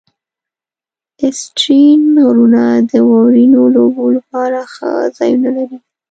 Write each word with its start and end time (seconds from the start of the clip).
آسټرین 1.27 2.01
غرونه 2.25 2.61
د 2.89 2.91
واورینو 3.09 3.61
لوبو 3.75 4.05
لپاره 4.17 4.59
ښه 4.73 4.91
ځایونه 5.17 5.49
دي. 5.69 5.77